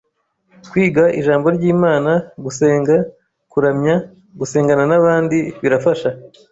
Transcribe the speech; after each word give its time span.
kwiga 0.69 1.03
Ijambo 1.19 1.47
ry'Imana, 1.57 2.11
gusenga, 2.43 2.95
kuramya, 3.51 3.95
gusengana 4.39 4.83
n'abandi, 4.87 5.37
birafasha 5.61 6.09